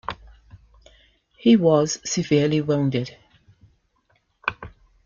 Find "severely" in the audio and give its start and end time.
2.09-2.59